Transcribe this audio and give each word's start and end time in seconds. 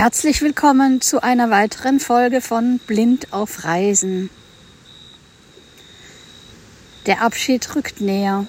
Herzlich 0.00 0.40
willkommen 0.40 1.02
zu 1.02 1.22
einer 1.22 1.50
weiteren 1.50 2.00
Folge 2.00 2.40
von 2.40 2.78
Blind 2.86 3.34
auf 3.34 3.64
Reisen. 3.64 4.30
Der 7.04 7.20
Abschied 7.20 7.76
rückt 7.76 8.00
näher. 8.00 8.46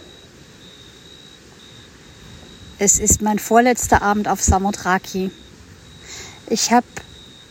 Es 2.80 3.00
ist 3.00 3.22
mein 3.22 3.38
vorletzter 3.38 4.02
Abend 4.02 4.30
auf 4.30 4.42
Samothraki. 4.42 5.30
Ich 6.48 6.72
habe 6.72 6.88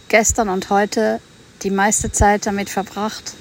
gestern 0.09 0.49
und 0.49 0.71
heute 0.71 1.21
die 1.63 1.71
meiste 1.71 2.11
Zeit 2.11 2.47
damit 2.47 2.71
verbracht, 2.71 3.35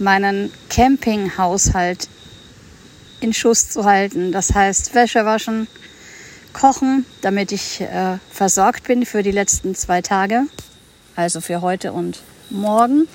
meinen 0.00 0.52
Campinghaushalt 0.70 2.08
in 3.20 3.32
Schuss 3.32 3.70
zu 3.70 3.84
halten. 3.84 4.32
Das 4.32 4.52
heißt 4.52 4.96
Wäsche 4.96 5.24
waschen, 5.24 5.68
kochen, 6.56 7.04
damit 7.20 7.52
ich 7.52 7.82
äh, 7.82 8.16
versorgt 8.30 8.84
bin 8.84 9.04
für 9.04 9.22
die 9.22 9.30
letzten 9.30 9.74
zwei 9.74 10.00
Tage, 10.00 10.44
also 11.14 11.42
für 11.42 11.60
heute 11.60 11.92
und 11.92 12.22
morgen. 12.48 13.06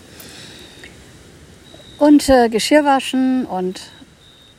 Und 1.98 2.30
äh, 2.30 2.50
Geschirr 2.50 2.86
waschen 2.86 3.46
und 3.48 3.82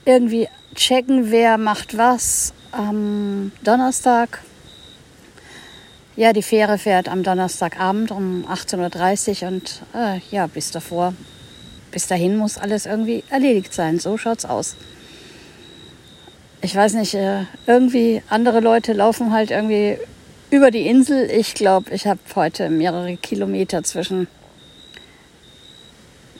irgendwie 0.05 0.49
checken, 0.75 1.31
wer 1.31 1.59
macht 1.59 1.97
was 1.97 2.55
am 2.73 3.53
Donnerstag. 3.63 4.43
Ja, 6.17 6.33
die 6.33 6.43
Fähre 6.43 6.77
fährt 6.77 7.09
am 7.09 7.23
Donnerstagabend 7.23 8.11
um 8.11 8.45
18.30 8.47 9.43
Uhr 9.43 9.49
und 9.49 9.83
äh, 9.95 10.19
ja, 10.33 10.49
bis 10.49 10.73
davor, 10.73 11.15
bis 11.93 12.09
dahin 12.09 12.37
muss 12.37 12.59
alles 12.59 12.87
irgendwie 12.87 13.23
erledigt 13.31 13.73
sein. 13.73 14.01
So 14.01 14.19
schaut's 14.19 14.45
aus 14.45 14.75
ich 16.63 16.77
weiß 16.77 16.95
nicht, 16.95 17.15
äh, 17.15 17.45
irgendwie 17.67 18.23
andere 18.29 18.61
Leute 18.61 18.93
laufen 18.93 19.33
halt 19.33 19.51
irgendwie 19.51 19.99
über 20.51 20.71
die 20.71 20.87
Insel. 20.87 21.29
Ich 21.31 21.55
glaube, 21.55 21.91
ich 21.91 22.07
habe 22.07 22.21
heute 22.37 22.71
mehrere 22.71 23.17
Kilometer 23.17 23.83
zwischen 23.83 24.29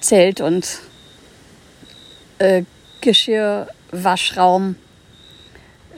Zelt 0.01 0.41
und 0.41 0.79
äh, 2.39 2.63
Geschirrwaschraum 3.01 4.77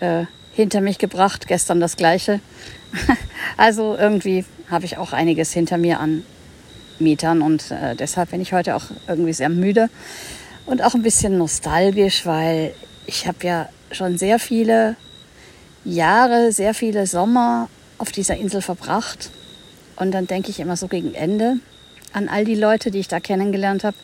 äh, 0.00 0.24
hinter 0.54 0.80
mich 0.80 0.98
gebracht. 0.98 1.46
Gestern 1.46 1.80
das 1.80 1.96
gleiche. 1.96 2.40
also 3.58 3.94
irgendwie 3.94 4.46
habe 4.70 4.86
ich 4.86 4.96
auch 4.96 5.12
einiges 5.12 5.52
hinter 5.52 5.76
mir 5.76 6.00
an 6.00 6.24
Metern 6.98 7.42
und 7.42 7.70
äh, 7.70 7.94
deshalb 7.94 8.30
bin 8.30 8.40
ich 8.40 8.54
heute 8.54 8.74
auch 8.74 8.84
irgendwie 9.06 9.34
sehr 9.34 9.50
müde 9.50 9.90
und 10.64 10.82
auch 10.82 10.94
ein 10.94 11.02
bisschen 11.02 11.36
nostalgisch, 11.36 12.24
weil 12.24 12.72
ich 13.06 13.26
habe 13.26 13.46
ja 13.46 13.68
schon 13.94 14.18
sehr 14.18 14.38
viele 14.38 14.96
Jahre, 15.84 16.52
sehr 16.52 16.74
viele 16.74 17.06
Sommer 17.06 17.68
auf 17.98 18.12
dieser 18.12 18.36
Insel 18.36 18.62
verbracht. 18.62 19.30
Und 19.96 20.12
dann 20.12 20.26
denke 20.26 20.50
ich 20.50 20.60
immer 20.60 20.76
so 20.76 20.88
gegen 20.88 21.14
Ende 21.14 21.58
an 22.12 22.28
all 22.28 22.44
die 22.44 22.54
Leute, 22.54 22.90
die 22.90 23.00
ich 23.00 23.08
da 23.08 23.20
kennengelernt 23.20 23.84
habe, 23.84 23.96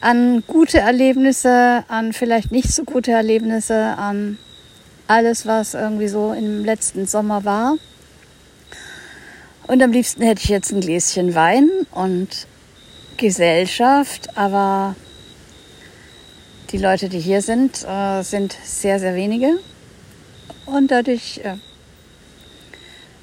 an 0.00 0.42
gute 0.46 0.80
Erlebnisse, 0.80 1.84
an 1.88 2.12
vielleicht 2.12 2.50
nicht 2.50 2.72
so 2.72 2.84
gute 2.84 3.12
Erlebnisse, 3.12 3.96
an 3.96 4.38
alles, 5.06 5.46
was 5.46 5.74
irgendwie 5.74 6.08
so 6.08 6.32
im 6.32 6.64
letzten 6.64 7.06
Sommer 7.06 7.44
war. 7.44 7.76
Und 9.66 9.82
am 9.82 9.92
liebsten 9.92 10.22
hätte 10.22 10.42
ich 10.42 10.48
jetzt 10.48 10.72
ein 10.72 10.80
Gläschen 10.80 11.34
Wein 11.34 11.70
und 11.92 12.46
Gesellschaft, 13.16 14.36
aber 14.36 14.96
die 16.72 16.78
Leute, 16.78 17.10
die 17.10 17.20
hier 17.20 17.42
sind, 17.42 17.84
äh, 17.84 18.22
sind 18.22 18.56
sehr, 18.64 18.98
sehr 18.98 19.14
wenige. 19.14 19.58
Und 20.64 20.90
dadurch 20.90 21.38
äh, 21.44 21.56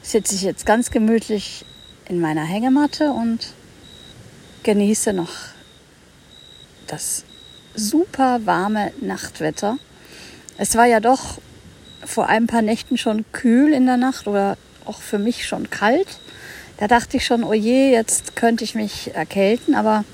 sitze 0.03 0.35
ich 0.35 0.43
jetzt 0.43 0.67
ganz 0.67 0.91
gemütlich 0.91 1.65
in 2.07 2.21
meiner 2.21 2.43
Hängematte 2.43 3.11
und 3.11 3.53
genieße 4.63 5.13
noch 5.13 5.31
das 6.85 7.23
super 7.73 8.45
warme 8.45 8.91
Nachtwetter. 9.01 9.77
Es 10.57 10.75
war 10.75 10.85
ja 10.85 10.99
doch 10.99 11.39
vor 12.05 12.27
ein 12.27 12.45
paar 12.45 12.61
Nächten 12.61 12.97
schon 12.97 13.25
kühl 13.31 13.73
in 13.73 13.87
der 13.87 13.97
Nacht 13.97 14.27
oder 14.27 14.57
auch 14.85 15.01
für 15.01 15.17
mich 15.17 15.47
schon 15.47 15.69
kalt. 15.71 16.19
Da 16.77 16.87
dachte 16.87 17.17
ich 17.17 17.25
schon, 17.25 17.43
oh 17.43 17.53
je, 17.53 17.91
jetzt 17.91 18.35
könnte 18.35 18.63
ich 18.63 18.75
mich 18.75 19.15
erkälten, 19.15 19.75
aber 19.75 20.05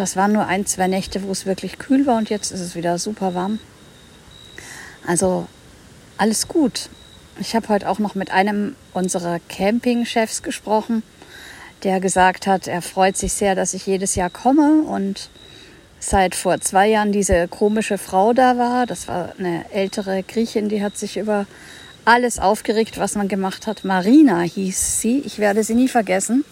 das 0.00 0.16
waren 0.16 0.32
nur 0.32 0.46
ein, 0.46 0.64
zwei 0.64 0.88
Nächte, 0.88 1.22
wo 1.24 1.30
es 1.30 1.44
wirklich 1.44 1.78
kühl 1.78 2.06
war 2.06 2.16
und 2.16 2.30
jetzt 2.30 2.52
ist 2.52 2.60
es 2.60 2.74
wieder 2.74 2.98
super 2.98 3.34
warm. 3.34 3.58
Also 5.06 5.46
alles 6.16 6.48
gut. 6.48 6.88
Ich 7.38 7.54
habe 7.54 7.68
heute 7.68 7.86
auch 7.86 7.98
noch 7.98 8.14
mit 8.14 8.30
einem 8.30 8.76
unserer 8.94 9.40
Campingchefs 9.50 10.42
gesprochen, 10.42 11.02
der 11.82 12.00
gesagt 12.00 12.46
hat, 12.46 12.66
er 12.66 12.80
freut 12.80 13.18
sich 13.18 13.34
sehr, 13.34 13.54
dass 13.54 13.74
ich 13.74 13.86
jedes 13.86 14.14
Jahr 14.14 14.30
komme 14.30 14.82
und 14.82 15.28
seit 15.98 16.34
vor 16.34 16.60
zwei 16.62 16.88
Jahren 16.88 17.12
diese 17.12 17.46
komische 17.46 17.98
Frau 17.98 18.32
da 18.32 18.56
war. 18.56 18.86
Das 18.86 19.06
war 19.06 19.34
eine 19.38 19.70
ältere 19.70 20.22
Griechin, 20.22 20.70
die 20.70 20.82
hat 20.82 20.96
sich 20.96 21.18
über 21.18 21.46
alles 22.06 22.38
aufgeregt, 22.38 22.96
was 22.96 23.16
man 23.16 23.28
gemacht 23.28 23.66
hat. 23.66 23.84
Marina 23.84 24.40
hieß 24.40 25.02
sie. 25.02 25.20
Ich 25.20 25.38
werde 25.38 25.62
sie 25.62 25.74
nie 25.74 25.88
vergessen. 25.88 26.44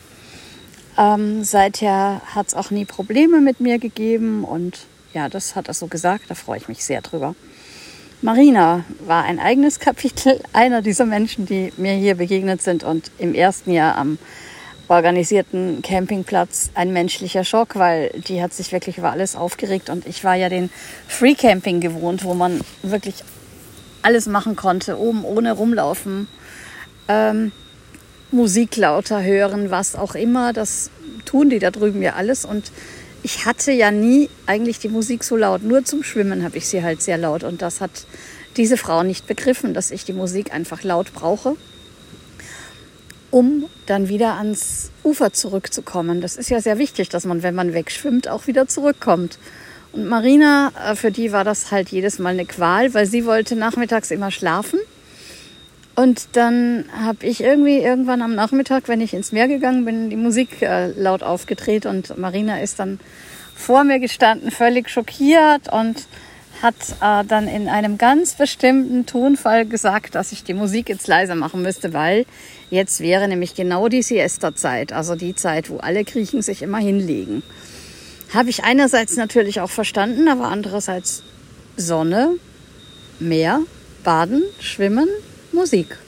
Ähm, 0.98 1.44
seither 1.44 2.20
hat 2.34 2.48
es 2.48 2.54
auch 2.54 2.72
nie 2.72 2.84
Probleme 2.84 3.40
mit 3.40 3.60
mir 3.60 3.78
gegeben 3.78 4.42
und 4.42 4.80
ja, 5.14 5.28
das 5.28 5.54
hat 5.54 5.68
er 5.68 5.74
so 5.74 5.86
gesagt, 5.86 6.24
da 6.28 6.34
freue 6.34 6.58
ich 6.58 6.68
mich 6.68 6.84
sehr 6.84 7.00
drüber. 7.02 7.36
Marina 8.20 8.84
war 9.06 9.24
ein 9.24 9.38
eigenes 9.38 9.78
Kapitel, 9.80 10.40
einer 10.52 10.82
dieser 10.82 11.06
Menschen, 11.06 11.46
die 11.46 11.72
mir 11.76 11.92
hier 11.92 12.16
begegnet 12.16 12.62
sind 12.62 12.82
und 12.82 13.12
im 13.18 13.32
ersten 13.32 13.70
Jahr 13.70 13.96
am 13.96 14.18
organisierten 14.88 15.82
Campingplatz 15.82 16.70
ein 16.74 16.92
menschlicher 16.92 17.44
Schock, 17.44 17.76
weil 17.76 18.10
die 18.26 18.42
hat 18.42 18.52
sich 18.52 18.72
wirklich 18.72 18.98
über 18.98 19.12
alles 19.12 19.36
aufgeregt 19.36 19.90
und 19.90 20.06
ich 20.06 20.24
war 20.24 20.34
ja 20.34 20.48
den 20.48 20.70
Free 21.06 21.34
Camping 21.34 21.80
gewohnt, 21.80 22.24
wo 22.24 22.34
man 22.34 22.60
wirklich 22.82 23.22
alles 24.02 24.26
machen 24.26 24.56
konnte, 24.56 24.98
oben 24.98 25.24
ohne 25.24 25.52
rumlaufen. 25.52 26.26
Ähm, 27.06 27.52
Musik 28.30 28.76
lauter 28.76 29.22
hören, 29.22 29.70
was 29.70 29.96
auch 29.96 30.14
immer. 30.14 30.52
Das 30.52 30.90
tun 31.24 31.50
die 31.50 31.58
da 31.58 31.70
drüben 31.70 32.02
ja 32.02 32.14
alles. 32.14 32.44
Und 32.44 32.70
ich 33.22 33.46
hatte 33.46 33.72
ja 33.72 33.90
nie 33.90 34.30
eigentlich 34.46 34.78
die 34.78 34.88
Musik 34.88 35.24
so 35.24 35.36
laut. 35.36 35.62
Nur 35.62 35.84
zum 35.84 36.02
Schwimmen 36.02 36.42
habe 36.44 36.56
ich 36.58 36.66
sie 36.68 36.82
halt 36.82 37.02
sehr 37.02 37.18
laut. 37.18 37.44
Und 37.44 37.62
das 37.62 37.80
hat 37.80 37.90
diese 38.56 38.76
Frau 38.76 39.02
nicht 39.02 39.26
begriffen, 39.26 39.74
dass 39.74 39.90
ich 39.90 40.04
die 40.04 40.12
Musik 40.12 40.52
einfach 40.52 40.82
laut 40.82 41.12
brauche, 41.14 41.56
um 43.30 43.64
dann 43.86 44.08
wieder 44.08 44.34
ans 44.34 44.90
Ufer 45.04 45.32
zurückzukommen. 45.32 46.20
Das 46.20 46.36
ist 46.36 46.50
ja 46.50 46.60
sehr 46.60 46.78
wichtig, 46.78 47.08
dass 47.08 47.24
man, 47.24 47.42
wenn 47.42 47.54
man 47.54 47.72
wegschwimmt, 47.72 48.28
auch 48.28 48.46
wieder 48.46 48.66
zurückkommt. 48.68 49.38
Und 49.92 50.06
Marina, 50.06 50.72
äh, 50.86 50.94
für 50.94 51.10
die 51.10 51.32
war 51.32 51.44
das 51.44 51.70
halt 51.70 51.88
jedes 51.90 52.18
Mal 52.18 52.30
eine 52.30 52.46
Qual, 52.46 52.92
weil 52.94 53.06
sie 53.06 53.24
wollte 53.24 53.56
nachmittags 53.56 54.10
immer 54.10 54.30
schlafen. 54.30 54.80
Und 55.98 56.36
dann 56.36 56.84
habe 56.96 57.26
ich 57.26 57.42
irgendwie 57.42 57.78
irgendwann 57.78 58.22
am 58.22 58.36
Nachmittag, 58.36 58.86
wenn 58.86 59.00
ich 59.00 59.14
ins 59.14 59.32
Meer 59.32 59.48
gegangen 59.48 59.84
bin, 59.84 60.10
die 60.10 60.16
Musik 60.16 60.62
äh, 60.62 60.92
laut 60.92 61.24
aufgedreht 61.24 61.86
und 61.86 62.16
Marina 62.16 62.60
ist 62.60 62.78
dann 62.78 63.00
vor 63.56 63.82
mir 63.82 63.98
gestanden, 63.98 64.52
völlig 64.52 64.90
schockiert 64.90 65.72
und 65.72 66.06
hat 66.62 66.76
äh, 67.00 67.26
dann 67.26 67.48
in 67.48 67.68
einem 67.68 67.98
ganz 67.98 68.34
bestimmten 68.34 69.06
Tonfall 69.06 69.66
gesagt, 69.66 70.14
dass 70.14 70.30
ich 70.30 70.44
die 70.44 70.54
Musik 70.54 70.88
jetzt 70.88 71.08
leiser 71.08 71.34
machen 71.34 71.62
müsste, 71.62 71.92
weil 71.92 72.26
jetzt 72.70 73.00
wäre 73.00 73.26
nämlich 73.26 73.56
genau 73.56 73.88
die 73.88 74.02
Siesta-Zeit, 74.02 74.92
also 74.92 75.16
die 75.16 75.34
Zeit, 75.34 75.68
wo 75.68 75.78
alle 75.78 76.04
Griechen 76.04 76.42
sich 76.42 76.62
immer 76.62 76.78
hinlegen. 76.78 77.42
Habe 78.32 78.50
ich 78.50 78.62
einerseits 78.62 79.16
natürlich 79.16 79.60
auch 79.60 79.70
verstanden, 79.70 80.28
aber 80.28 80.44
andererseits 80.44 81.24
Sonne, 81.76 82.36
Meer, 83.18 83.62
Baden, 84.04 84.44
Schwimmen, 84.60 85.08
Musik. 85.58 85.98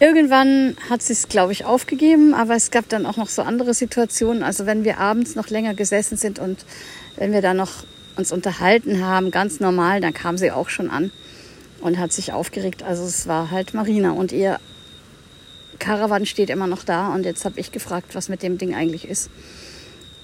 Irgendwann 0.00 0.76
hat 0.88 1.02
sie 1.02 1.12
es, 1.12 1.28
glaube 1.28 1.52
ich, 1.52 1.64
aufgegeben, 1.64 2.34
aber 2.34 2.56
es 2.56 2.72
gab 2.72 2.88
dann 2.88 3.06
auch 3.06 3.16
noch 3.16 3.28
so 3.28 3.42
andere 3.42 3.74
Situationen. 3.74 4.42
Also 4.42 4.66
wenn 4.66 4.82
wir 4.82 4.98
abends 4.98 5.36
noch 5.36 5.48
länger 5.50 5.74
gesessen 5.74 6.16
sind 6.16 6.40
und 6.40 6.64
wenn 7.16 7.32
wir 7.32 7.42
da 7.42 7.54
noch 7.54 7.84
uns 8.16 8.32
unterhalten 8.32 9.04
haben, 9.04 9.30
ganz 9.30 9.60
normal, 9.60 10.00
dann 10.00 10.12
kam 10.12 10.36
sie 10.36 10.50
auch 10.50 10.68
schon 10.68 10.90
an 10.90 11.12
und 11.80 11.98
hat 11.98 12.12
sich 12.12 12.32
aufgeregt. 12.32 12.82
Also 12.82 13.04
es 13.04 13.28
war 13.28 13.52
halt 13.52 13.72
Marina 13.72 14.10
und 14.10 14.32
ihr 14.32 14.58
Caravan 15.78 16.26
steht 16.26 16.50
immer 16.50 16.66
noch 16.66 16.82
da 16.82 17.14
und 17.14 17.24
jetzt 17.24 17.44
habe 17.44 17.60
ich 17.60 17.70
gefragt, 17.70 18.16
was 18.16 18.28
mit 18.28 18.42
dem 18.42 18.58
Ding 18.58 18.74
eigentlich 18.74 19.06
ist. 19.06 19.30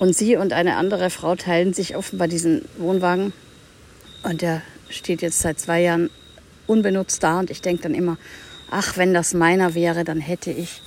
Und 0.01 0.17
sie 0.17 0.37
und 0.37 0.53
eine 0.53 0.75
andere 0.75 1.11
Frau 1.11 1.37
teilen 1.37 1.75
sich 1.75 1.97
offenbar 1.97 2.27
diesen 2.27 2.65
Wohnwagen 2.77 3.33
und 4.25 4.43
der 4.43 4.63
steht 4.91 5.23
jetzt 5.23 5.39
seit 5.39 5.61
zwei 5.61 5.83
Jahren 5.83 6.11
unbenutzt 6.67 7.23
da 7.23 7.41
und 7.41 7.51
ich 7.51 7.63
denke 7.63 7.85
dann 7.85 7.95
immer, 7.95 8.19
ach, 8.71 8.97
wenn 8.97 9.15
das 9.15 9.35
meiner 9.35 9.75
wäre, 9.75 10.05
dann 10.05 10.21
hätte 10.21 10.51
ich 10.51 10.83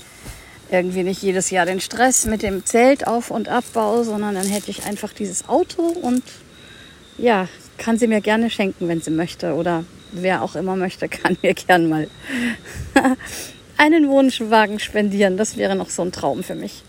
irgendwie 0.71 1.03
nicht 1.03 1.21
jedes 1.21 1.49
Jahr 1.49 1.65
den 1.65 1.79
Stress 1.79 2.25
mit 2.25 2.43
dem 2.43 2.65
Zelt 2.65 3.07
auf 3.07 3.31
und 3.31 3.49
abbau, 3.49 4.03
sondern 4.03 4.35
dann 4.35 4.45
hätte 4.45 4.69
ich 4.69 4.85
einfach 4.85 5.13
dieses 5.13 5.47
Auto 5.49 5.81
und 5.81 6.23
ja, 7.17 7.47
kann 7.77 7.97
sie 7.97 8.07
mir 8.07 8.21
gerne 8.21 8.49
schenken, 8.49 8.87
wenn 8.87 9.01
sie 9.01 9.11
möchte 9.11 9.55
oder 9.55 9.83
wer 10.11 10.41
auch 10.43 10.55
immer 10.55 10.75
möchte, 10.75 11.09
kann 11.09 11.37
mir 11.41 11.53
gern 11.53 11.89
mal 11.89 12.07
einen 13.77 14.09
Wohnwagen 14.09 14.79
spendieren. 14.79 15.37
Das 15.37 15.57
wäre 15.57 15.75
noch 15.75 15.89
so 15.89 16.03
ein 16.03 16.11
Traum 16.11 16.43
für 16.43 16.55
mich. 16.55 16.83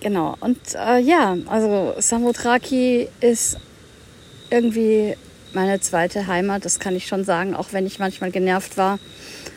Genau. 0.00 0.36
Und 0.40 0.58
äh, 0.74 1.00
ja, 1.00 1.36
also 1.46 1.94
Samothraki 1.98 3.08
ist 3.20 3.58
irgendwie 4.50 5.16
meine 5.54 5.80
zweite 5.80 6.26
Heimat. 6.26 6.64
Das 6.64 6.78
kann 6.78 6.96
ich 6.96 7.06
schon 7.06 7.24
sagen, 7.24 7.54
auch 7.54 7.72
wenn 7.72 7.86
ich 7.86 7.98
manchmal 7.98 8.30
genervt 8.30 8.76
war. 8.76 8.98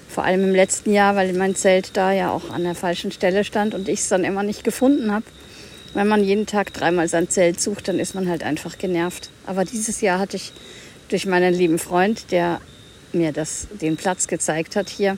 Vor 0.08 0.24
allem 0.24 0.44
im 0.44 0.56
letzten 0.56 0.92
Jahr, 0.94 1.16
weil 1.16 1.32
mein 1.34 1.56
Zelt 1.56 1.96
da 1.96 2.12
ja 2.12 2.32
auch 2.32 2.50
an 2.50 2.64
der 2.64 2.76
falschen 2.76 3.12
Stelle 3.12 3.44
stand 3.44 3.74
und 3.74 3.88
ich 3.88 4.02
es 4.02 4.10
dann 4.10 4.24
immer 4.24 4.44
nicht 4.44 4.64
gefunden 4.64 5.12
habe. 5.12 5.26
Wenn 5.94 6.08
man 6.08 6.24
jeden 6.24 6.46
Tag 6.46 6.74
dreimal 6.74 7.08
sein 7.08 7.30
Zelt 7.30 7.60
sucht, 7.60 7.88
dann 7.88 8.00
ist 8.00 8.16
man 8.16 8.30
halt 8.30 8.44
einfach 8.44 8.78
genervt. 8.78 9.30
Aber 9.46 9.66
dieses 9.66 10.02
Jahr 10.02 10.20
hatte 10.20 10.38
ich 10.38 10.54
durch 11.10 11.26
meinen 11.26 11.54
lieben 11.54 11.80
Freund, 11.80 12.32
der 12.32 12.62
mir 13.14 13.34
das, 13.34 13.68
den 13.82 13.98
Platz 13.98 14.28
gezeigt 14.28 14.76
hat 14.76 14.90
hier, 14.90 15.18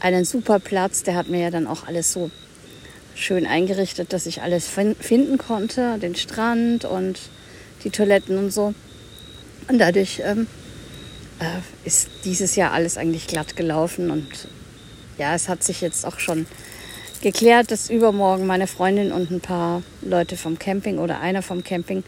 einen 0.00 0.24
super 0.24 0.58
Platz. 0.60 1.02
Der 1.02 1.14
hat 1.14 1.28
mir 1.28 1.40
ja 1.40 1.50
dann 1.50 1.66
auch 1.66 1.86
alles 1.86 2.12
so 2.12 2.30
schön 3.14 3.46
eingerichtet, 3.46 4.12
dass 4.12 4.26
ich 4.26 4.42
alles 4.42 4.68
finden 4.68 5.38
konnte, 5.38 5.98
den 5.98 6.14
Strand 6.14 6.84
und 6.84 7.18
die 7.84 7.90
Toiletten 7.90 8.38
und 8.38 8.50
so. 8.50 8.74
Und 9.68 9.78
dadurch 9.78 10.22
ähm, 10.24 10.46
äh, 11.40 11.60
ist 11.84 12.08
dieses 12.24 12.56
Jahr 12.56 12.72
alles 12.72 12.96
eigentlich 12.96 13.26
glatt 13.26 13.56
gelaufen 13.56 14.10
und 14.10 14.26
ja, 15.18 15.34
es 15.34 15.48
hat 15.48 15.62
sich 15.62 15.80
jetzt 15.80 16.06
auch 16.06 16.18
schon 16.18 16.46
geklärt, 17.20 17.70
dass 17.70 17.90
übermorgen 17.90 18.46
meine 18.46 18.66
Freundin 18.66 19.12
und 19.12 19.30
ein 19.30 19.40
paar 19.40 19.82
Leute 20.02 20.36
vom 20.36 20.58
Camping 20.58 20.98
oder 20.98 21.20
einer 21.20 21.42
vom 21.42 21.64
Camping 21.64 22.04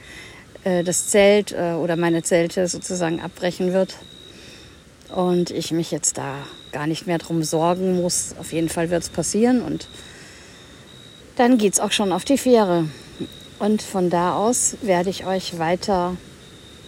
äh, 0.65 0.85
das 0.85 1.09
Zelt 1.09 1.53
äh, 1.53 1.73
oder 1.73 1.97
meine 1.97 2.23
Zelte 2.23 2.69
sozusagen 2.69 3.21
abbrechen 3.21 3.73
wird 3.73 3.97
und 5.15 5.51
ich 5.51 5.73
mich 5.73 5.91
jetzt 5.91 6.19
da 6.19 6.37
gar 6.73 6.87
nicht 6.87 7.07
mehr 7.07 7.19
drum 7.19 7.43
sorgen 7.43 8.01
muss. 8.01 8.35
Auf 8.39 8.53
jeden 8.53 8.69
Fall 8.69 8.91
wird 8.91 9.03
es 9.03 9.09
passieren 9.09 9.63
und 9.63 9.89
dann 11.37 11.59
geht 11.59 11.75
es 11.75 11.81
auch 11.81 11.93
schon 11.93 12.13
auf 12.13 12.25
die 12.25 12.39
Fähre. 12.39 12.87
Und 13.59 13.83
von 13.83 14.09
da 14.09 14.37
aus 14.37 14.77
werde 14.83 15.11
ich 15.11 15.27
euch 15.27 15.59
weiter 15.59 16.17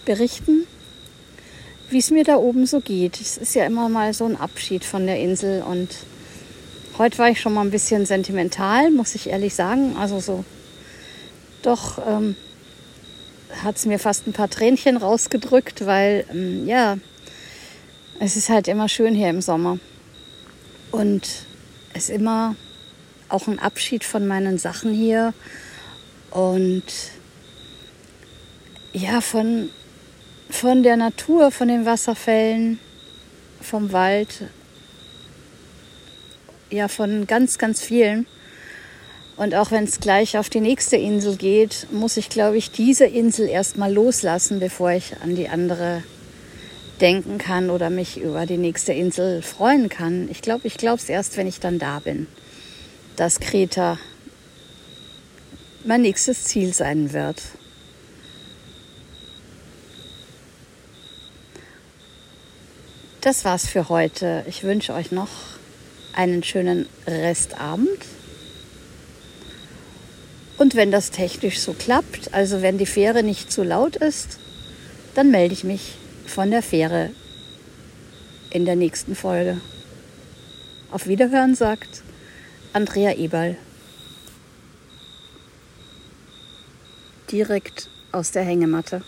berichten, 0.05 0.65
wie 1.89 1.99
es 1.99 2.11
mir 2.11 2.23
da 2.23 2.37
oben 2.37 2.65
so 2.65 2.79
geht. 2.79 3.19
Es 3.19 3.37
ist 3.37 3.55
ja 3.55 3.65
immer 3.65 3.89
mal 3.89 4.13
so 4.13 4.25
ein 4.25 4.35
Abschied 4.35 4.83
von 4.83 5.05
der 5.05 5.19
Insel 5.19 5.61
und 5.63 5.89
heute 6.97 7.17
war 7.17 7.29
ich 7.29 7.41
schon 7.41 7.53
mal 7.53 7.61
ein 7.61 7.71
bisschen 7.71 8.05
sentimental, 8.05 8.91
muss 8.91 9.15
ich 9.15 9.29
ehrlich 9.29 9.55
sagen. 9.55 9.95
Also 9.97 10.19
so, 10.19 10.45
doch 11.61 11.99
ähm, 12.07 12.35
hat 13.63 13.77
es 13.77 13.85
mir 13.85 13.99
fast 13.99 14.27
ein 14.27 14.33
paar 14.33 14.49
Tränchen 14.49 14.97
rausgedrückt, 14.97 15.85
weil 15.85 16.25
ähm, 16.31 16.67
ja, 16.67 16.97
es 18.19 18.35
ist 18.35 18.49
halt 18.49 18.67
immer 18.67 18.89
schön 18.89 19.15
hier 19.15 19.29
im 19.29 19.41
Sommer. 19.41 19.79
Und 20.91 21.27
es 21.93 22.03
ist 22.03 22.09
immer 22.09 22.55
auch 23.29 23.47
ein 23.47 23.59
Abschied 23.59 24.03
von 24.03 24.27
meinen 24.27 24.57
Sachen 24.57 24.93
hier 24.93 25.33
und 26.29 26.83
ja, 28.93 29.21
von, 29.21 29.69
von 30.53 30.83
der 30.83 30.97
Natur, 30.97 31.51
von 31.51 31.67
den 31.67 31.85
Wasserfällen, 31.85 32.79
vom 33.61 33.91
Wald, 33.91 34.43
ja, 36.69 36.87
von 36.87 37.27
ganz, 37.27 37.57
ganz 37.57 37.81
vielen. 37.81 38.25
Und 39.35 39.55
auch 39.55 39.71
wenn 39.71 39.83
es 39.83 39.99
gleich 39.99 40.37
auf 40.37 40.49
die 40.49 40.61
nächste 40.61 40.95
Insel 40.95 41.35
geht, 41.35 41.87
muss 41.91 42.17
ich, 42.17 42.29
glaube 42.29 42.57
ich, 42.57 42.71
diese 42.71 43.05
Insel 43.05 43.47
erstmal 43.47 43.91
loslassen, 43.91 44.59
bevor 44.59 44.91
ich 44.91 45.15
an 45.21 45.35
die 45.35 45.49
andere 45.49 46.03
denken 47.01 47.37
kann 47.37 47.69
oder 47.69 47.89
mich 47.89 48.21
über 48.21 48.45
die 48.45 48.57
nächste 48.57 48.93
Insel 48.93 49.41
freuen 49.41 49.89
kann. 49.89 50.29
Ich 50.29 50.41
glaube, 50.41 50.67
ich 50.67 50.77
glaube 50.77 51.01
es 51.01 51.09
erst, 51.09 51.35
wenn 51.35 51.47
ich 51.47 51.59
dann 51.59 51.79
da 51.79 51.99
bin 51.99 52.27
dass 53.15 53.39
Kreta 53.39 53.99
mein 55.85 56.01
nächstes 56.01 56.45
Ziel 56.45 56.73
sein 56.73 57.13
wird. 57.13 57.41
Das 63.23 63.45
war's 63.45 63.65
für 63.69 63.87
heute. 63.87 64.43
Ich 64.49 64.63
wünsche 64.65 64.93
euch 64.93 65.13
noch 65.13 65.29
einen 66.11 66.43
schönen 66.43 66.87
Restabend. 67.07 68.03
Und 70.57 70.75
wenn 70.75 70.91
das 70.91 71.09
technisch 71.09 71.59
so 71.59 71.71
klappt, 71.71 72.33
also 72.33 72.61
wenn 72.61 72.77
die 72.77 72.85
Fähre 72.85 73.23
nicht 73.23 73.49
zu 73.49 73.63
laut 73.63 73.95
ist, 73.95 74.39
dann 75.15 75.31
melde 75.31 75.53
ich 75.53 75.63
mich 75.63 75.93
von 76.25 76.51
der 76.51 76.61
Fähre 76.61 77.11
in 78.49 78.65
der 78.65 78.75
nächsten 78.75 79.15
Folge. 79.15 79.61
Auf 80.91 81.07
Wiederhören 81.07 81.55
sagt 81.55 82.03
Andrea 82.73 83.13
Eberl. 83.13 83.55
Direkt 87.31 87.89
aus 88.11 88.31
der 88.31 88.43
Hängematte. 88.43 89.01